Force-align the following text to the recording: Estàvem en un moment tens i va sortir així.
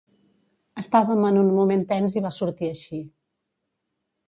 Estàvem 0.83 1.21
en 1.27 1.37
un 1.41 1.51
moment 1.59 1.85
tens 1.93 2.17
i 2.21 2.25
va 2.25 2.33
sortir 2.39 2.73
així. 2.73 3.03